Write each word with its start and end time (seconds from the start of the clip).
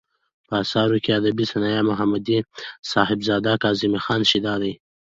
په 0.47 0.53
اثارو 0.63 0.97
کې 1.03 1.11
ادبي 1.19 1.45
صنايع، 1.51 1.81
محمدي 1.89 2.37
صاحبزداه 2.91 3.57
،کاظم 3.63 3.93
خان 4.05 4.21
شېدا 4.29 4.55
دى. 4.61 4.73